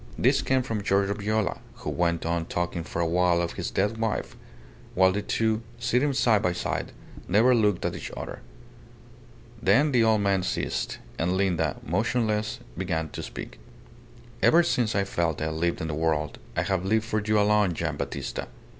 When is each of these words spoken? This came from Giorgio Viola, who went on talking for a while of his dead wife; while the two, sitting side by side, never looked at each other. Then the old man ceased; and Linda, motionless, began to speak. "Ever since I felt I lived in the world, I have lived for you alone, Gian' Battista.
This 0.17 0.41
came 0.41 0.63
from 0.63 0.81
Giorgio 0.81 1.13
Viola, 1.13 1.59
who 1.75 1.91
went 1.91 2.25
on 2.25 2.47
talking 2.47 2.83
for 2.83 2.99
a 3.03 3.05
while 3.05 3.39
of 3.39 3.51
his 3.53 3.69
dead 3.69 3.99
wife; 3.99 4.35
while 4.95 5.11
the 5.11 5.21
two, 5.21 5.61
sitting 5.77 6.11
side 6.13 6.41
by 6.41 6.53
side, 6.53 6.91
never 7.27 7.53
looked 7.53 7.85
at 7.85 7.93
each 7.93 8.09
other. 8.17 8.39
Then 9.61 9.91
the 9.91 10.03
old 10.03 10.21
man 10.21 10.41
ceased; 10.41 10.97
and 11.19 11.37
Linda, 11.37 11.75
motionless, 11.85 12.59
began 12.75 13.09
to 13.09 13.21
speak. 13.21 13.59
"Ever 14.41 14.63
since 14.63 14.95
I 14.95 15.03
felt 15.03 15.39
I 15.39 15.49
lived 15.51 15.81
in 15.81 15.87
the 15.87 15.93
world, 15.93 16.39
I 16.57 16.63
have 16.63 16.83
lived 16.83 17.05
for 17.05 17.21
you 17.23 17.39
alone, 17.39 17.75
Gian' 17.75 17.95
Battista. 17.97 18.47